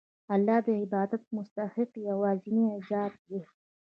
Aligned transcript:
الله 0.33 0.59
د 0.65 0.67
عبادت 0.81 1.23
مستحق 1.35 1.91
یوازینی 2.09 2.67
ذات 2.89 3.13
دی. 3.27 3.39